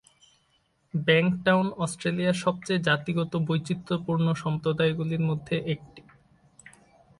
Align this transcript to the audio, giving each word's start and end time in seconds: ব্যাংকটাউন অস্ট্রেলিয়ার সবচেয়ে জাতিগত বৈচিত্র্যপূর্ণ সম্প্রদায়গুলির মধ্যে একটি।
ব্যাংকটাউন 0.93 1.67
অস্ট্রেলিয়ার 1.77 2.41
সবচেয়ে 2.43 2.85
জাতিগত 2.87 3.31
বৈচিত্র্যপূর্ণ 3.47 4.27
সম্প্রদায়গুলির 4.33 5.23
মধ্যে 5.29 5.55
একটি। 5.73 6.01